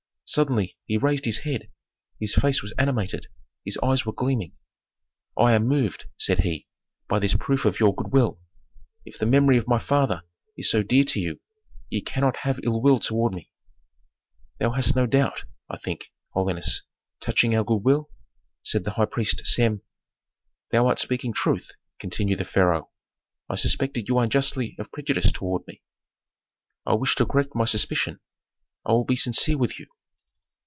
[0.25, 1.69] Suddenly he raised his head;
[2.17, 3.27] his face was animated,
[3.65, 4.53] his eyes were gleaming.
[5.37, 6.69] "I am moved," said he,
[7.09, 8.39] "by this proof of your good will.
[9.03, 10.23] If the memory of my father
[10.55, 11.41] is so dear to you
[11.89, 13.51] ye cannot have ill will toward me."
[14.57, 16.83] "Thou hast no doubt, I think, holiness,
[17.19, 18.09] touching our good will?"
[18.63, 19.81] said the high priest Sem.
[20.71, 22.89] "Thou art speaking truth," continued the pharaoh.
[23.49, 25.81] "I suspected you unjustly of prejudice toward me.
[26.85, 28.21] I wish to correct my suspicion;
[28.85, 29.87] I will be sincere with you."